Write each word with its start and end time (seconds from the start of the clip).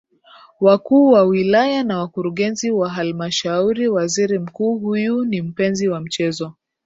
wakuu 0.59 1.11
wa 1.11 1.21
wilaya 1.23 1.83
na 1.83 1.99
wakurugenzi 1.99 2.71
wa 2.71 2.89
halmashauriWaziri 2.89 4.39
Mkuu 4.39 4.79
huyu 4.79 5.25
ni 5.25 5.41
mpenzi 5.41 5.87
wa 5.87 5.99
mchezo 6.01 6.53